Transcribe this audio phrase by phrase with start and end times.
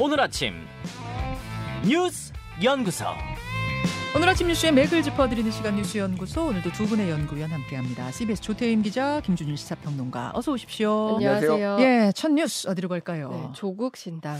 [0.00, 0.54] 오늘 아침
[1.84, 2.32] 뉴스
[2.62, 3.04] 연구소
[4.14, 8.10] 오늘 아침 뉴스의 맥을 짚어드리는 시간 뉴스 연구소 오늘도 두 분의 연구위원 함께합니다.
[8.12, 11.16] CBS 조태임 기자, 김준일 시사평론가 어서 오십시오.
[11.16, 11.76] 안녕하세요.
[11.80, 13.30] 예, 첫 뉴스 어디로 갈까요?
[13.30, 14.38] 네, 조국 신당.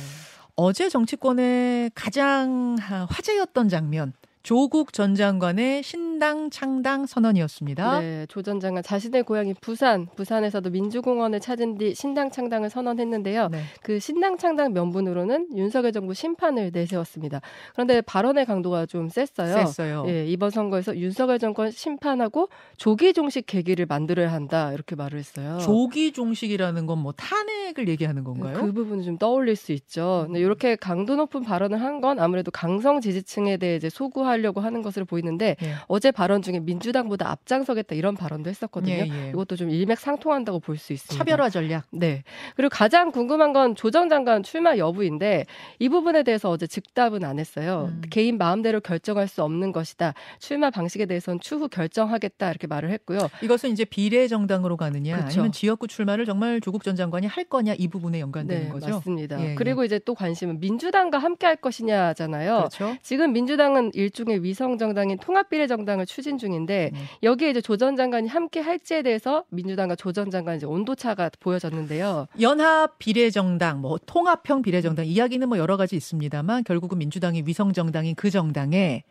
[0.57, 2.77] 어제 정치권의 가장
[3.11, 8.01] 화제였던 장면 조국 전 장관의 신당 창당 선언이었습니다.
[8.01, 13.49] 네, 조 전 장관 자신의 고향인 부산, 부산에서도 민주공원을 찾은 뒤 신당 창당을 선언했는데요.
[13.49, 13.61] 네.
[13.83, 17.41] 그 신당 창당 명분으로는 윤석열 정부 심판을 내세웠습니다.
[17.75, 19.67] 그런데 발언의 강도가 좀 셌어요.
[19.67, 20.05] 셌어요.
[20.09, 25.59] 예, 이번 선거에서 윤석열 정권 심판하고 조기 종식 계기를 만들어야 한다 이렇게 말을 했어요.
[25.59, 28.59] 조기 종식이라는 건 뭐 탄핵을 얘기하는 건가요?
[28.61, 30.25] 그 부분은 좀 떠올릴 수 있죠.
[30.27, 34.83] 근데 이렇게 강도 높은 발언을 한 건 아무래도 강성 지지층에 대해 이제 소구 하려고 하는
[34.83, 35.75] 것으로 보이는데 예.
[35.87, 38.93] 어제 발언 중에 민주당보다 앞장서겠다 이런 발언도 했었거든요.
[38.95, 39.29] 예, 예.
[39.31, 41.19] 이것도 좀 일맥상통한다고 볼 수 있습니다.
[41.19, 41.87] 차별화 전략.
[41.91, 42.23] 네.
[42.55, 45.45] 그리고 가장 궁금한 건 조정 장관 출마 여부인데
[45.81, 47.89] 이 부분에 대해서 어제 즉답은 안 했어요.
[47.91, 48.01] 음.
[48.11, 50.15] 개인 마음대로 결정할 수 없는 것이다.
[50.39, 53.29] 출마 방식에 대해서는 추후 결정하겠다 이렇게 말을 했고요.
[53.43, 55.41] 이것은 이제 비례 정당으로 가느냐 그렇죠.
[55.41, 58.91] 아니면 지역구 출마를 정말 조국 전 장관이 할 거냐 이 부분에 연관되는 네, 거죠.
[58.91, 59.41] 맞습니다.
[59.41, 59.55] 예, 예.
[59.57, 62.57] 그리고 이제 또 관심은 민주당과 함께 할 것이냐잖아요.
[62.59, 62.97] 그렇죠.
[63.03, 66.99] 지금 민주당은 일 종의 위성 정당인 통합비례 정당을 추진 중인데 네.
[67.23, 72.27] 여기에 이제 조 전 장관이 함께 할지에 대해서 민주당과 조 전 장관 이제 온도차가 보여졌는데요.
[72.41, 77.73] 연합 비례 정당, 뭐 통합형 비례 정당 이야기는 뭐 여러 가지 있습니다만 결국은 민주당이 위성
[77.73, 79.05] 정당인 그 정당에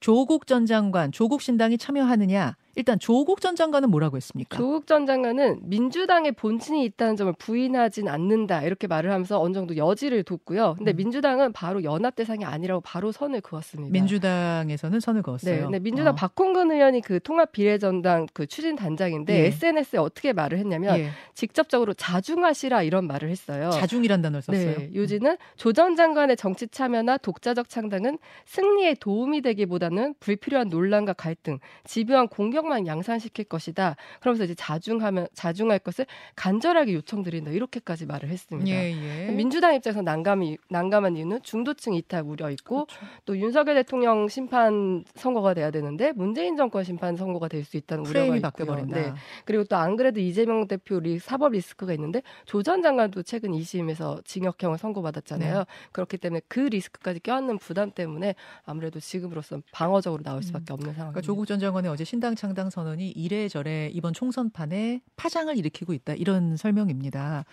[0.00, 2.56] 조국 전 장관, 조국 신당이 참여하느냐?
[2.76, 4.56] 일단 조국 전 장관은 뭐라고 했습니까?
[4.56, 10.22] 조국 전 장관은 민주당의 본진이 있다는 점을 부인하진 않는다 이렇게 말을 하면서 어느 정도 여지를
[10.22, 10.76] 뒀고요.
[10.78, 10.96] 근데 음.
[10.96, 13.92] 민주당은 바로 연합 대상이 아니라고 바로 선을 그었습니다.
[13.92, 15.54] 민주당에서는 선을 그었어요.
[15.54, 16.14] 네, 근데 민주당 어.
[16.14, 19.46] 박홍근 의원이 그 통합 비례전당 그 추진 단장인데 예.
[19.46, 21.10] SNS에 어떻게 말을 했냐면 예.
[21.34, 23.70] 직접적으로 자중하시라 이런 말을 했어요.
[23.70, 24.76] 자중이란 단어를 썼어요.
[24.76, 32.28] 네, 요지는 조전 장관의 정치 참여나 독자적 창당은 승리에 도움이 되기보다는 불필요한 논란과 갈등, 집요한
[32.28, 33.96] 공격 만 양산시킬 것이다.
[34.20, 36.06] 그러면서 이제 자중하면 자중할 것을
[36.36, 37.50] 간절하게 요청드린다.
[37.50, 38.70] 이렇게까지 말을 했습니다.
[38.70, 38.92] 예,
[39.28, 39.30] 예.
[39.32, 43.06] 민주당 입장에서 난감이 난감한 이유는 중도층 이탈 우려 있고 그렇죠.
[43.24, 48.26] 또 윤석열 대통령 심판 선거가 돼야 되는데 문재인 정권 심판 선거가 될 수 있다는 우려가
[48.36, 48.40] 있고요.
[48.40, 49.00] 바뀌어버린다.
[49.00, 49.12] 네.
[49.44, 54.24] 그리고 또 안 그래도 이재명 대표 리 사법 리스크가 있는데 조 전 장관도 최근 2심에서
[54.24, 55.58] 징역형을 선고받았잖아요.
[55.58, 55.64] 네.
[55.92, 58.34] 그렇기 때문에 그 리스크까지 껴안는 부담 때문에
[58.64, 61.10] 아무래도 지금으로선 방어적으로 나올 수밖에 없는 상황입니다.
[61.12, 66.56] 그러니까 조국 전 장관의 어제 신당 창당 선언이 이래저래 이번 총선판에 파장을 일으키고 있다 이런
[66.56, 67.44] 설명입니다.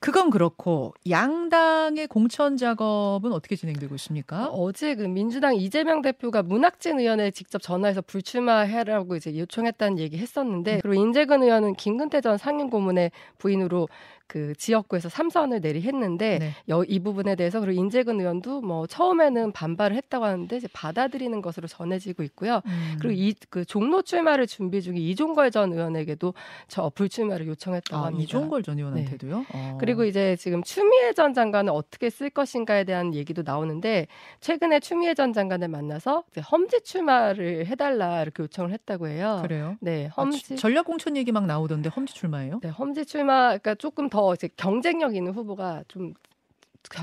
[0.00, 4.48] 그건 그렇고 양당의 공천 작업은 어떻게 진행되고 있습니까?
[4.48, 10.94] 어제 그 민주당 이재명 대표가 문학진 의원에 직접 전화해서 불출마해라고 이제 요청했다는 얘기 했었는데 그리고
[11.02, 13.88] 인재근 의원은 김근태 전 상임고문의 부인으로
[14.28, 16.52] 그 지역구에서 삼선을 내리했는데 네.
[16.70, 21.68] 여- 이 부분에 대해서 그리고 인재근 의원도 뭐 처음에는 반발을 했다고 하는데 이제 받아들이는 것으로
[21.68, 22.62] 전해지고 있고요.
[22.64, 22.96] 음.
[22.98, 26.34] 그리고 이 그 종로 출마 를 준비 중인 이종걸 전 의원에게도
[26.68, 28.22] 저 불출마를 요청했다고 아, 합니다.
[28.24, 29.46] 이종걸 전 의원한테도요.
[29.52, 29.78] 어.
[29.78, 34.06] 그리고 이제 지금 추미애 전 장관을 어떻게 쓸 것인가에 대한 얘기도 나오는데
[34.40, 39.40] 최근에 추미애 전 장관을 만나서 험지 출마를 해달라 이렇게 요청을 했다고 해요.
[39.42, 39.76] 그래요.
[39.80, 40.56] 네, 아, 험지.
[40.56, 42.60] 전략 공천 얘기 막 나오던데 험지 출마예요?
[42.62, 46.14] 네, 험지 출마, 그러니까 조금 더 이제 경쟁력 있는 후보가 좀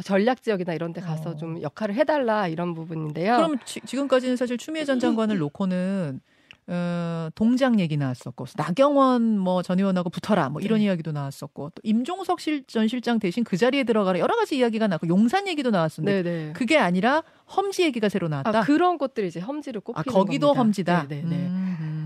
[0.03, 1.35] 전략 지역이나 이런 데 가서 어.
[1.35, 3.37] 좀 역할을 해달라 이런 부분인데요.
[3.37, 6.21] 그럼 지, 지금까지는 사실 추미애 전 장관을 놓고는
[6.71, 10.85] 어, 동장 얘기 나왔었고 나경원 뭐 전 의원하고 붙어라 뭐 이런 네.
[10.85, 15.07] 이야기도 나왔었고 또 임종석 실, 전 실장 대신 그 자리에 들어가라 여러 가지 이야기가 나고
[15.07, 16.53] 용산 얘기도 나왔었는데 네, 네.
[16.53, 17.23] 그게 아니라
[17.55, 18.59] 험지 얘기가 새로 나왔다.
[18.59, 20.61] 아, 그런 것들이 이제 험지를 아, 꼽히는 거기도 겁니다.
[20.61, 21.07] 험지다.
[21.07, 21.35] 네, 네, 네.
[21.47, 21.59] 음,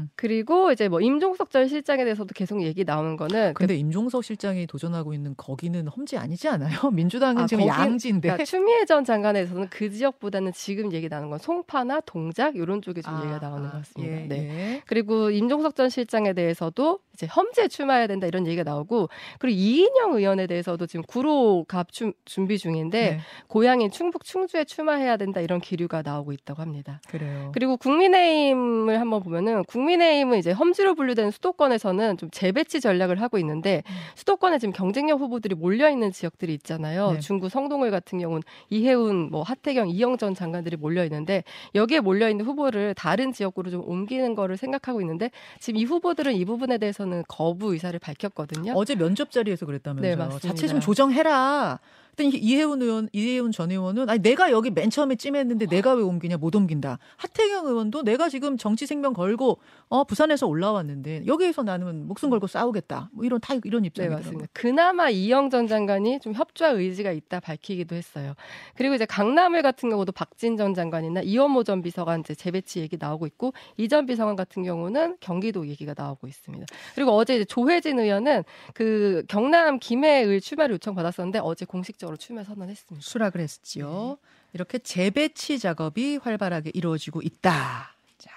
[0.03, 0.09] 음.
[0.15, 5.13] 그리고 이제 뭐 임종석 전 실장에 대해서도 계속 얘기 나오는 거는 근데 임종석 실장이 도전하고
[5.13, 6.69] 있는 거기는 험지 아니지 않아요?
[6.91, 8.27] 민주당은 아, 지금 거긴- 양지인데.
[8.29, 13.13] 그러니까 추미애 전 장관에서는 그 지역보다는 지금 얘기 나는 건 송파나 동작 이런 쪽에 좀
[13.19, 14.15] 얘기가 나오는 것 같습니다.
[14.15, 14.35] 예, 네.
[14.37, 14.81] 예.
[14.85, 20.47] 그리고 임종석 전 실장에 대해서도 이제 험지에 출마해야 된다 이런 얘기가 나오고 그리고 이인영 의원에
[20.47, 26.01] 대해서도 지금 구로 갑 주- 준비 중인데 네, 고향인 충북 충주에 출마해야 된다 이런 기류가
[26.01, 26.99] 나오고 있다고 합니다.
[27.07, 27.51] 그래요.
[27.53, 33.83] 그리고 국민의힘을 한번 보면은 국민 의힘은 이제 험지로 분류된 수도권에서는 좀 재배치 전략을 하고 있는데
[33.87, 33.93] 음.
[34.15, 37.13] 수도권에 지금 경쟁력 후보들이 몰려 있는 지역들이 있잖아요.
[37.13, 37.19] 네.
[37.19, 41.43] 중구 성동을 같은 경우는 이해운, 뭐 하태경, 이영 전 장관들이 몰려 있는데
[41.75, 46.45] 여기에 몰려 있는 후보를 다른 지역으로 좀 옮기는 거를 생각하고 있는데 지금 이 후보들은 이
[46.45, 48.73] 부분에 대해서는 거부 의사를 밝혔거든요.
[48.75, 50.09] 어제 면접 자리에서 그랬다면서요.
[50.09, 50.47] 네, 맞습니다.
[50.47, 51.79] 자체 좀 조정해라.
[52.15, 56.37] 그랬더니 이혜훈 의원, 이혜훈 전 의원은 아니 내가 여기 맨 처음에 찜했는데 내가 왜 옮기냐
[56.37, 56.99] 못 옮긴다.
[57.17, 63.09] 하태경 의원도 내가 지금 정치 생명 걸고 어 부산에서 올라왔는데 여기에서 나는 목숨 걸고 싸우겠다.
[63.13, 64.25] 뭐 이런 다 이런 네, 입장이더라고요.
[64.25, 64.49] 맞습니다.
[64.53, 68.33] 그나마 이영 전 장관이 좀 협조할 의지가 있다 밝히기도 했어요.
[68.75, 73.25] 그리고 이제 강남을 같은 경우도 박진 전 장관이나 이원모 전 비서관 이제 재배치 얘기 나오고
[73.27, 76.65] 있고 이 전 비서관 같은 경우는 경기도 얘기가 나오고 있습니다.
[76.95, 78.43] 그리고 어제 이제 조혜진 의원은
[78.73, 83.03] 그 경남 김해의 출마를 요청 받았었는데 어제 공식 적으로 출마 선언했습니다.
[83.03, 84.17] 수락을 했지요.
[84.51, 87.95] 이렇게 재배치 작업이 활발하게 이루어지고 있다.
[88.17, 88.31] 자,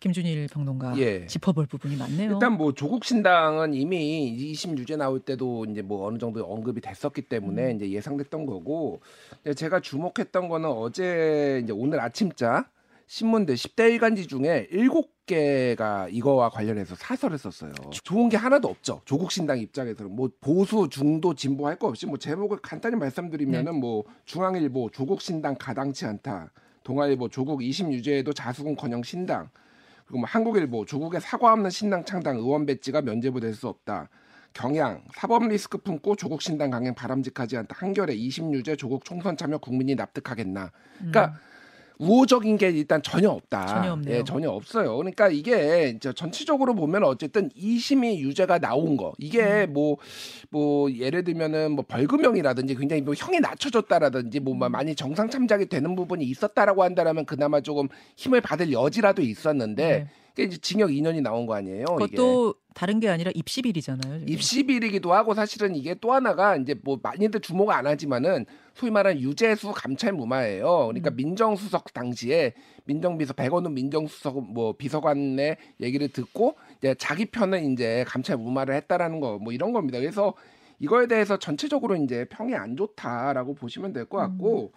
[0.00, 1.26] 김준일 평론가 예.
[1.26, 2.32] 짚어볼 부분이 많네요.
[2.32, 7.22] 일단 뭐 조국 신당은 이미 2심 유죄 나올 때도 이제 뭐 어느 정도 언급이 됐었기
[7.22, 7.76] 때문에 음.
[7.76, 9.00] 이제 예상됐던 거고
[9.42, 12.68] 근데 제가 주목했던 거는 어제 이제 오늘 아침자
[13.08, 17.72] 신문들 10대 일간지 중에 7개가 이거와 관련해서 사설을 썼어요.
[18.04, 19.00] 좋은 게 하나도 없죠.
[19.06, 23.78] 조국 신당 입장에서는 뭐 보수, 중도, 진보 할 거 없이 뭐 제목을 간단히 말씀드리면은 네.
[23.78, 26.52] 뭐 중앙일보 조국 신당 가당치 않다.
[26.82, 29.48] 동아일보 조국 2심 유죄에도 자수군커녕 신당
[30.04, 34.10] 그리고 뭐 한국일보 조국의 사과 없는 신당 창당 의원 배지가 면제부될 수 없다.
[34.52, 37.76] 경향 사법 리스크 품고 조국 신당 강행 바람직하지 않다.
[37.78, 40.72] 한겨레 2심 유죄 조국 총선 참여 국민이 납득하겠나.
[40.98, 41.38] 그러니까
[41.98, 43.62] 우호적인 게 일단 전혀 없다.
[43.62, 43.66] 음.
[43.66, 44.16] 전혀 없네요.
[44.16, 44.96] 예, 전혀 없어요.
[44.96, 49.72] 그러니까 이게 저 전체적으로 보면 어쨌든 2심이 유죄가 나온 거 이게 음.
[49.72, 54.70] 뭐뭐 예를 들면은 뭐 벌금형이라든지 굉장히 뭐 형이 낮춰졌다라든지 뭐 음.
[54.70, 60.08] 많이 정상 참작이 되는 부분이 있었다라고 한다라면 그나마 조금 힘을 받을 여지라도 있었는데 네.
[60.30, 61.84] 그게 이제 징역 2년이 나온 거 아니에요.
[62.00, 62.16] 이게.
[62.16, 64.20] 그것도 다른 게 아니라 입시비리잖아요.
[64.20, 64.28] 지금.
[64.28, 69.72] 입시비리기도 하고 사실은 이게 또 하나가 이제 뭐 많이들 주목 안 하지만은 소위 말하는 유재수
[69.74, 70.86] 감찰 무마예요.
[70.86, 71.16] 그러니까 음.
[71.16, 72.52] 민정수석 당시에
[72.84, 79.38] 민정비서 백원훈 민정수석 뭐 비서관의 얘기를 듣고 이제 자기 편은 이제 감찰 무마를 했다라는 거
[79.40, 79.98] 뭐 이런 겁니다.
[79.98, 80.34] 그래서
[80.78, 84.70] 이거에 대해서 전체적으로 이제 평이 안 좋다라고 보시면 될 것 같고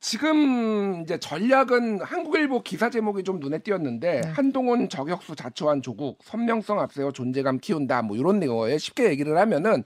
[0.00, 4.28] 지금 이제 전략은 한국일보 기사 제목이 좀 눈에 띄었는데 네.
[4.28, 9.82] 한동훈 저격수 자초한 조국 선명성 앞세워 존재감 키운다 뭐 이런 내용에 쉽게 얘기를 하면은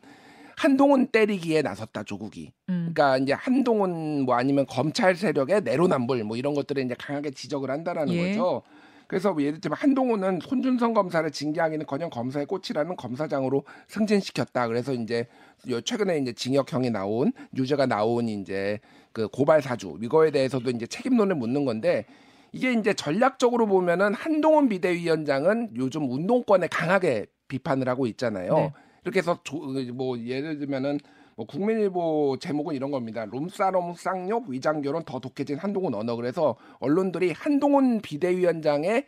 [0.57, 2.93] 한동훈 때리기에 나섰다 조국이 음.
[2.93, 8.13] 그러니까 이제 한동훈 뭐 아니면 검찰 세력의 내로남불 뭐 이런 것들을 이제 강하게 지적을 한다라는
[8.13, 8.29] 예.
[8.29, 8.63] 거죠.
[9.07, 14.69] 그래서 뭐 예를 들면 한동훈은 손준성 검사를 징계하기는커녕 검사의 꽃이라는 검사장으로 승진시켰다.
[14.69, 15.27] 그래서 이제
[15.69, 18.81] 요 최근에 이제 징역형이 나온 유죄가 나온 이제
[19.13, 22.07] 그 고발 사주 이거에 대해서도 이제 책임론을 묻는 건데
[22.53, 28.55] 이게 이제 전략적으로 보면은 한동훈 비대위원장은 요즘 운동권에 강하게 비판을 하고 있잖아요.
[28.55, 28.73] 네.
[29.05, 29.57] 이렇게 해서 조,
[29.95, 31.01] 뭐 예를 들면은
[31.43, 33.25] 뭐 국민일보 제목은 이런 겁니다.
[33.25, 36.15] 룸사롱 쌍욕 위장결혼 더 독해진 한동훈 언어.
[36.15, 39.07] 그래서 언론들이 한동훈 비대위원장의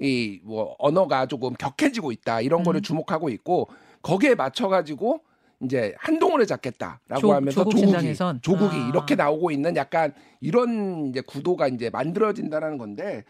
[0.00, 2.82] 이 뭐 언어가 조금 격해지고 있다 이런 거를 음.
[2.82, 3.68] 주목하고 있고
[4.02, 5.20] 거기에 맞춰 가지고
[5.62, 8.40] 이제 한동훈을 잡겠다라고 조- 하면서 조국 신당에선?
[8.42, 8.88] 조국이 아.
[8.88, 13.24] 이렇게 나오고 있는 약간 이런 이제 구도가 이제 만들어진다라는 건데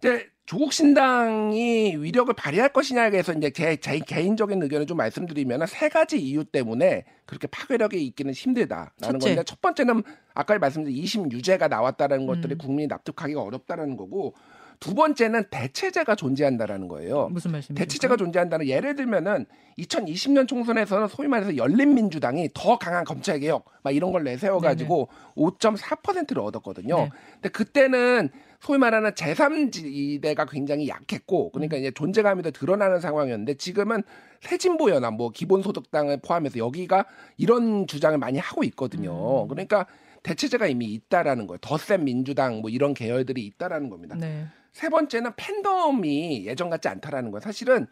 [0.00, 5.88] 이제 조국 신당이 위력을 발휘할 것이냐에 대해서 이제 제, 제 개인적인 의견을 좀 말씀드리면 세
[5.88, 9.28] 가지 이유 때문에 그렇게 파괴력이 있기는 힘들다라는 첫째.
[9.28, 10.02] 건데 첫 번째는
[10.34, 12.58] 아까 말씀드린 2심 유죄가 나왔다라는 것들이 음.
[12.58, 14.34] 국민이 납득하기가 어렵다라는 거고
[14.80, 17.28] 두 번째는 대체제가 존재한다라는 거예요.
[17.28, 17.84] 무슨 말씀이십니까?
[17.84, 19.44] 대체제가 존재한다는 예를 들면은
[19.78, 26.96] 2020년 총선에서는 소위 말해서 열린민주당이 더 강한 검찰개혁 막 이런 걸 내세워가지고 5.4%를 얻었거든요.
[26.96, 27.10] 네.
[27.34, 28.30] 근데 그때는
[28.60, 31.80] 소위 말하는 제3지대가 굉장히 약했고 그러니까 음.
[31.80, 34.02] 이제 존재감이 더 드러나는 상황이었는데 지금은
[34.40, 37.06] 새진보 연합 뭐 기본소득당을 포함해서 여기가
[37.38, 39.44] 이런 주장을 많이 하고 있거든요.
[39.44, 39.48] 음.
[39.48, 39.86] 그러니까
[40.22, 41.58] 대체제가 이미 있다라는 거예요.
[41.62, 44.14] 더센 민주당 뭐 이런 계열들이 있다라는 겁니다.
[44.18, 44.46] 네.
[44.72, 47.40] 세 번째는 팬덤이 예전 같지 않다라는 거예요.
[47.40, 47.86] 사실은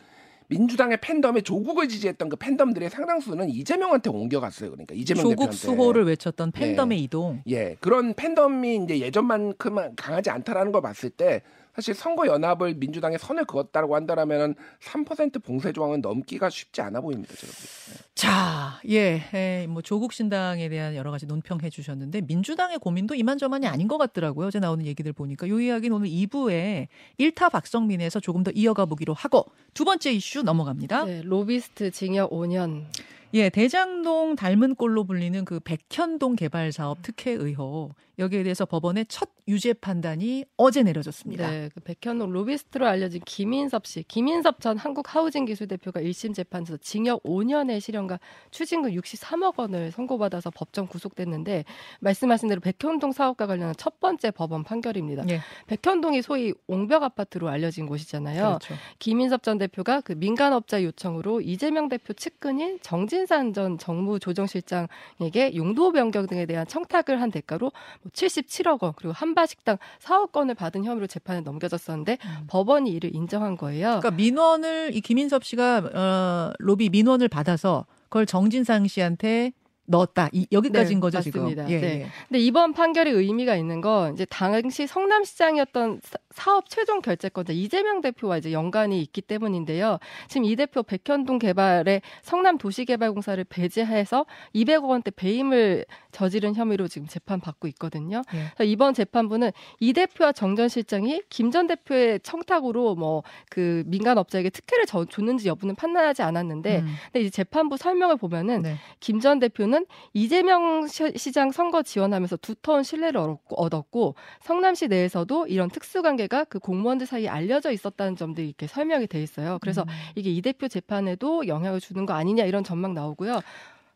[0.48, 4.70] 민주당의 팬덤이 조국을 지지했던 그 팬덤들의 상당수는 이재명한테 옮겨갔어요.
[4.70, 5.56] 그러니까 이재명 조국 대표한테.
[5.56, 7.42] 수호를 외쳤던 팬덤의 이동.
[7.48, 11.42] 예, 그런 팬덤이 이제 예전만큼 강하지 않다라는 걸 봤을 때
[11.78, 17.32] 사실 선거 연합을 민주당에 선을 그었다고 한다라면은 3% 봉쇄 조항은 넘기가 쉽지 않아 보입니다.
[17.36, 18.08] 제가 보기에.
[18.16, 23.86] 자, 예, 예, 뭐 조국 신당에 대한 여러 가지 논평해 주셨는데 민주당의 고민도 이만저만이 아닌
[23.86, 24.48] 것 같더라고요.
[24.48, 26.88] 어제 나오는 얘기들 보니까 요 이야기는 오늘 2부에
[27.20, 31.04] 1타 박성민에서 조금 더 이어가 보기로 하고 두 번째 이슈 넘어갑니다.
[31.04, 32.86] 네, 로비스트 징역 5년.
[33.34, 39.37] 예, 대장동 닮은 꼴로 불리는 그 백현동 개발 사업 특혜 의혹 여기에 대해서 법원의 첫
[39.48, 41.50] 유죄 판단이 어제 내려졌습니다.
[41.50, 46.76] 네, 그 백현동 로비스트로 알려진 김인섭 씨, 김인섭 전 한국 하우징 기술 대표가 1심 재판에서
[46.76, 51.64] 징역 5년의 실형과 추징금 63억 원을 선고받아서 법정 구속됐는데
[52.00, 55.24] 말씀하신 대로 백현동 사업과 관련한 첫 번째 법원 판결입니다.
[55.30, 55.40] 예.
[55.66, 58.58] 백현동이 소위 옹벽 아파트로 알려진 곳이잖아요.
[58.58, 58.74] 그렇죠.
[58.98, 66.26] 김인섭 전 대표가 그 민간업자 요청으로 이재명 대표 측근인 정진산 전 정무 조정실장에게 용도 변경
[66.26, 71.06] 등에 대한 청탁을 한 대가로 뭐 77억 원 그리고 한 바식당 사억 건을 받은 혐의로
[71.06, 72.46] 재판에 넘겨졌었는데 음.
[72.48, 74.00] 법원이 이를 인정한 거예요.
[74.00, 79.52] 그러니까 민원을 이 김인섭 씨가 어, 로비 민원을 받아서 그걸 정진상 씨한테
[79.90, 80.28] 넣었다.
[80.32, 81.64] 이, 여기까지인 네, 거죠 맞습니다.
[81.66, 81.70] 지금.
[81.70, 82.00] 예, 네.
[82.02, 82.06] 예.
[82.28, 88.36] 근데 이번 판결의 의미가 있는 건 이제 당시 성남시장이었던 사- 사업 최종 결재권자 이재명 대표와
[88.36, 89.98] 이제 연관이 있기 때문인데요.
[90.28, 95.86] 지금 이 대표 백현동 개발에 성남 도시개발공사를 배제해서 200억 원대 배임을
[96.18, 98.22] 저지른 혐의로 지금 재판 받고 있거든요.
[98.60, 98.64] 예.
[98.66, 104.50] 이번 재판부는 이 대표와 정 전 실장이 김 전 대표의 청탁으로 뭐 그 민간 업자에게
[104.50, 106.86] 특혜를 저- 줬는지 여부는 판단하지 않았는데 음.
[107.12, 108.76] 근데 이제 재판부 설명을 보면은 네.
[109.00, 116.44] 김전 대표는 이재명 시- 시장 선거 지원하면서 두터운 신뢰를 얻었고, 얻었고 성남시 내에서도 이런 특수관계가
[116.44, 119.58] 그 공무원들 사이에 알려져 있었다는 점들이 이렇게 설명이 돼 있어요.
[119.60, 119.88] 그래서 음.
[120.16, 123.40] 이게 이 대표 재판에도 영향을 주는 거 아니냐 이런 전망 나오고요.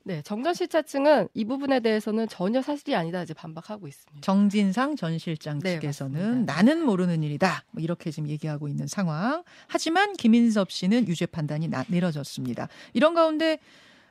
[0.04, 4.20] 네, 정전 실차 측은 이 부분에 대해서는 전혀 사실이 아니다 이제 반박하고 있습니다.
[4.20, 6.54] 정진상 전 실장 네, 측에서는 맞습니다.
[6.54, 7.64] 나는 모르는 일이다.
[7.70, 9.44] 뭐 이렇게 지금 얘기하고 있는 상황.
[9.68, 12.68] 하지만 김인섭 씨는 유죄 판단이 나, 내려졌습니다.
[12.92, 13.58] 이런 가운데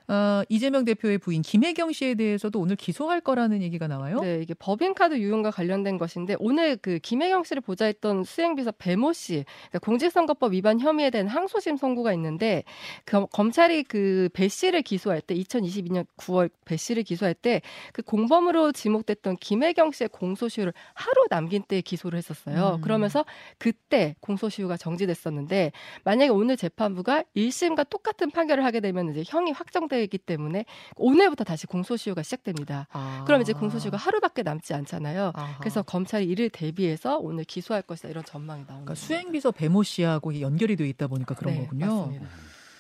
[0.07, 4.19] 어, 이재명 대표의 부인 김혜경 씨에 대해서도 오늘 기소할 거라는 얘기가 나와요.
[4.19, 9.79] 네, 이게 법인카드 유용과 관련된 것인데 오늘 그 김혜경 씨를 보좌했던 수행비서 배모 씨 그러니까
[9.79, 12.63] 공직선거법 위반 혐의에 대한 항소심 선고가 있는데
[13.05, 17.61] 그 검찰이 그 배 씨를 기소할 때 2022년 9월 배 씨를 기소할 때
[17.93, 22.75] 그 공범으로 지목됐던 김혜경 씨의 공소시효를 하루 남긴 때 기소를 했었어요.
[22.75, 22.81] 음.
[22.81, 23.25] 그러면서
[23.57, 25.71] 그때 공소시효가 정지됐었는데
[26.03, 31.67] 만약에 오늘 재판부가 1심과 똑같은 판결을 하게 되면 이제 형이 확정 되기 때문에 오늘부터 다시
[31.67, 32.87] 공소시효가 시작됩니다.
[32.91, 33.23] 아.
[33.27, 35.33] 그럼 이제 공소시효가 하루밖에 남지 않잖아요.
[35.35, 35.57] 아하.
[35.59, 38.95] 그래서 검찰이 이를 대비해서 오늘 기소할 것이다 이런 전망이 나오는 그러니까.
[38.95, 41.85] 수행비서 배모 씨하고 연결이 돼 있다 보니까 그런 네, 거군요.
[41.85, 42.27] 맞습니다.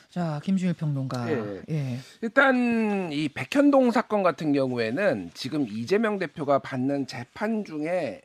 [0.09, 1.31] 자, 김준일 평론가.
[1.31, 1.61] 예.
[1.69, 1.97] 예.
[2.21, 8.21] 일단 이 백현동 사건 같은 경우에는 지금 이재명 대표가 받는 재판 중에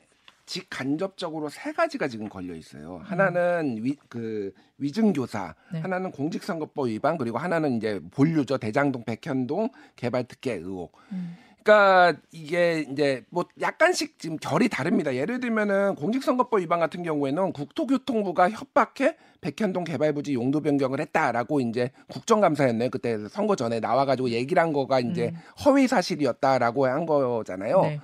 [0.47, 3.01] 직간접적으로 세 가지가 지금 걸려 있어요.
[3.05, 5.81] 하나는 위, 그 위증교사, 네.
[5.81, 10.97] 하나는 공직선거법 위반, 그리고 하나는 이제 본류죠 대장동 백현동 개발특혜 의혹.
[11.13, 11.37] 음.
[11.63, 15.17] 그러니까 이게 이제 뭐 약간씩 지금 결이 다릅니다.
[15.17, 22.91] 예를 들면은 공직선거법 위반 같은 경우에는 국토교통부가 협박해 백현동 개발부지 용도 변경을 했다라고 이제 국정감사였네요.
[22.91, 25.41] 그때 선거 전에 나와가지고 얘기를 한 거가 이제 음.
[25.65, 27.81] 허위 사실이었다라고 한 거잖아요.
[27.81, 28.01] 네.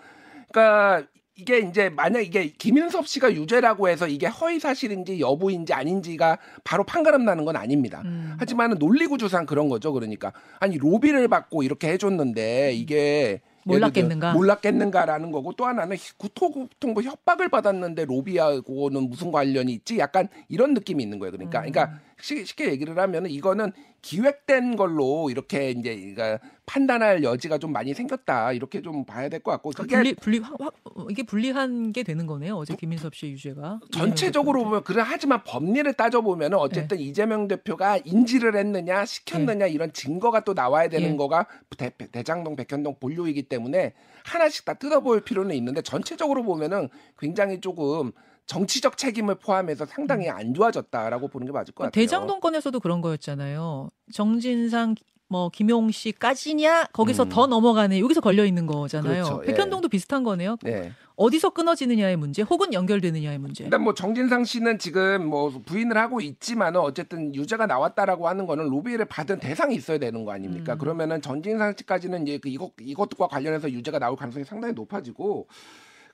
[0.50, 1.08] 그러니까
[1.42, 7.24] 이게 이제 만약 이게 김인섭 씨가 유죄라고 해서 이게 허위 사실인지 여부인지 아닌지가 바로 판가름
[7.24, 8.02] 나는 건 아닙니다.
[8.04, 8.36] 음.
[8.38, 9.92] 하지만은 논리구조상 그런 거죠.
[9.92, 14.34] 그러니까 아니 로비를 받고 이렇게 해줬는데 이게 몰랐겠는가?
[14.34, 19.98] 몰랐겠는가라는 거고 또 하나는 국토교통부 협박을 받았는데 로비하고는 무슨 관련이 있지?
[19.98, 21.32] 약간 이런 느낌이 있는 거예요.
[21.32, 21.70] 그러니까 음.
[21.72, 28.52] 그러니까 쉽게, 얘기를 하면은 이거는 기획된 걸로 이렇게 이제 그러니까 판단할 여지가 좀 많이 생겼다
[28.52, 32.02] 이렇게 좀 봐야 될 것 같고 그러니까 그게 분리 분리 확- 확- 이게 분리한 게
[32.02, 32.56] 되는 거네요.
[32.56, 37.04] 어제 김인섭 씨의 유죄가 전체적으로 보면 그래 하지만 법리를 따져 보면은 어쨌든 네.
[37.04, 41.16] 이재명 대표가 인지를 했느냐 시켰느냐 이런 증거가 또 나와야 되는 예.
[41.16, 46.88] 거가 대, 대장동 백현동 본류이기 때문에 하나씩 다 뜯어볼 필요는 있는데 전체적으로 보면은
[47.18, 48.12] 굉장히 조금
[48.46, 51.90] 정치적 책임을 포함해서 상당히 안 좋아졌다라고 보는 게 맞을 것 같아요.
[51.90, 51.92] 음.
[51.92, 53.90] 대장동 건에서도 그런 거였잖아요.
[54.12, 54.94] 정진상
[55.28, 57.28] 뭐 김용 씨까지냐 거기서 음.
[57.30, 59.24] 더 넘어가네 여기서 걸려 있는 거잖아요.
[59.24, 59.42] 그렇죠.
[59.46, 59.52] 예.
[59.52, 60.58] 백현동도 비슷한 거네요.
[60.62, 60.92] 네.
[61.16, 63.64] 어디서 끊어지느냐의 문제, 혹은 연결되느냐의 문제.
[63.64, 69.06] 일단 뭐 정진상 씨는 지금 뭐 부인을 하고 있지만은 어쨌든 유죄가 나왔다라고 하는 거는 로비를
[69.06, 70.74] 받은 대상이 있어야 되는 거 아닙니까?
[70.74, 70.78] 음.
[70.78, 75.46] 그러면은 정진상 씨까지는 이제 그 이것 이것과 관련해서 유죄가 나올 가능성이 상당히 높아지고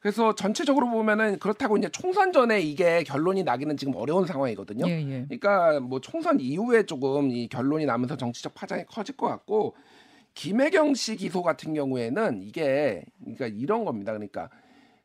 [0.00, 4.88] 그래서 전체적으로 보면은 그렇다고 이제 총선 전에 이게 결론이 나기는 지금 어려운 상황이거든요.
[4.88, 5.26] 예, 예.
[5.28, 9.74] 그러니까 뭐 총선 이후에 조금 이 결론이 나면서 정치적 파장이 커질 것 같고
[10.34, 14.12] 김혜경 씨 기소 같은 경우에는 이게 그러니까 이런 겁니다.
[14.12, 14.48] 그러니까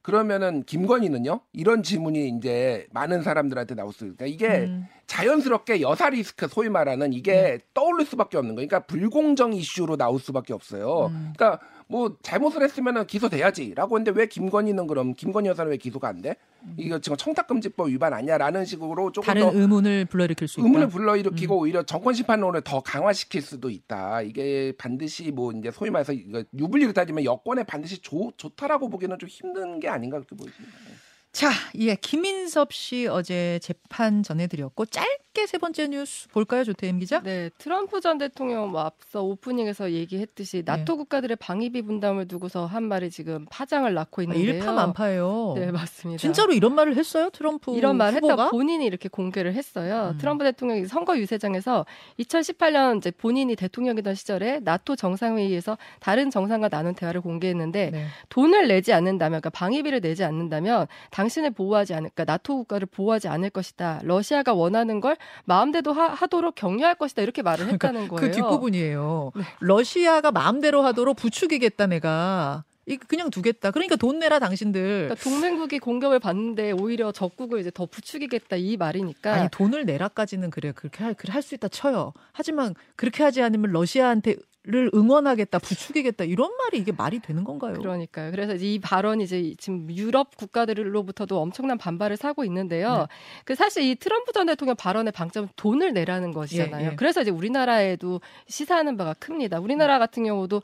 [0.04, 1.40] 그러면은 김건희는요?
[1.54, 4.86] 이런 질문이 이제 많은 사람들한테 나올 수 있으니까 이게 음.
[5.08, 8.68] 자연스럽게 여사 리스크 소위 말하는 이게 떠오를 수밖에 없는 거예요.
[8.68, 11.08] 그러니까 불공정 이슈로 나올 수밖에 없어요.
[11.08, 11.34] 음.
[11.36, 16.38] 그러니까 뭐 잘못을 했으면은 기소돼야지라고 했는데 왜 김건희는 그럼 김건희 여사는 왜 기소가 안 돼?
[16.76, 20.66] 이거 지금 청탁금지법 위반 아니야라는 식으로 조금 다른 더 의문을 불러일으킬 수 있다.
[20.66, 24.24] 의문을 불러일으키고 오히려 정권 심판론을 더 강화시킬 수도 있다.
[24.24, 29.30] 이게 반드시 뭐 이제 소위 말해서 이거 유불리를 따지면 여권에 반드시 좋, 좋다라고 보기는 좀
[29.30, 30.58] 힘든 게 아닌가 그렇게 보입니다.
[30.60, 30.96] 네.
[31.32, 37.22] 자, 예, 김인섭 씨 어제 재판 전해드렸고 짧게 세 번째 뉴스 볼까요, 조태임 기자?
[37.22, 40.98] 네, 트럼프 전 대통령 뭐 앞서 오프닝에서 얘기했듯이 나토 네.
[40.98, 44.54] 국가들의 방위비 분담을 두고서 한 말이 지금 파장을 낳고 아, 있는데요.
[44.54, 45.54] 일파만파예요.
[45.58, 46.22] 네, 맞습니다.
[46.22, 48.44] 진짜로 이런 말을 했어요, 트럼프 이런 말 후보가?
[48.44, 50.12] 했다 본인이 이렇게 공개를 했어요.
[50.14, 50.18] 음.
[50.20, 51.86] 트럼프 대통령이 선거 유세장에서
[52.20, 58.06] 2018년 이제 본인이 대통령이던 시절에 나토 정상회의에서 다른 정상과 나눈 대화를 공개했는데 네.
[58.30, 64.00] 돈을 내지 않는다면, 그러니까 방위비를 내지 않는다면 당신을 보호하지 않을까, 나토 국가를 보호하지 않을 것이다.
[64.04, 67.22] 러시아가 원하는 걸 마음대로 하, 도록 격려할 것이다.
[67.22, 68.22] 이렇게 말을 했다는 거예요.
[68.22, 69.32] 그 뒷부분이에요.
[69.36, 69.44] 네.
[69.60, 72.64] 러시아가 마음대로 하도록 부추기겠다 내가.
[72.86, 73.72] 이 그냥 두겠다.
[73.72, 75.08] 그러니까 돈 내라 당신들.
[75.08, 80.74] 그러니까 동맹국이 공격을 받는데 오히려 적국을 이제 더 부추기겠다 이 말이니까 아니 돈을 내라까지는 그래
[80.74, 82.12] 그렇게 할, 할수 있다 쳐요.
[82.34, 87.74] 하지만 그렇게 하지 않으면 러시아한테 를 응원하겠다, 부추기겠다 이런 말이 이게 말이 되는 건가요?
[87.74, 88.32] 그러니까요.
[88.32, 93.00] 그래서 이 발언이 이제 지금 유럽 국가들로부터도 엄청난 반발을 사고 있는데요.
[93.00, 93.06] 네.
[93.44, 96.86] 그 사실 이 트럼프 전 대통령 발언의 방점은 돈을 내라는 것이잖아요.
[96.86, 96.96] 예, 예.
[96.96, 99.60] 그래서 이제 우리나라에도 시사하는 바가 큽니다.
[99.60, 100.62] 우리나라 같은 경우도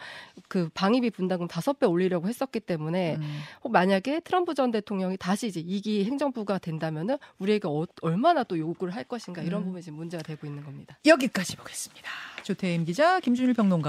[0.48, 3.40] 그 방위비 분담금 다섯 배 올리려고 했었기 때문에 음.
[3.66, 8.96] 혹 만약에 트럼프 전 대통령이 다시 이제 이기 행정부가 된다면은 우리에게 어, 얼마나 또 요구를
[8.96, 9.66] 할 것인가 이런 음.
[9.66, 10.98] 부분이 지금 문제가 되고 있는 겁니다.
[11.06, 12.10] 여기까지 보겠습니다.
[12.44, 13.89] 조태임 기자, 김준일 평론가